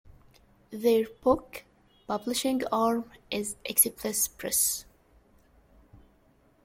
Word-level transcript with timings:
Their 0.71 1.05
book-publishing 1.21 2.65
arm 2.71 3.11
is 3.29 3.55
Eclipse 3.65 4.27
Press. 4.29 4.85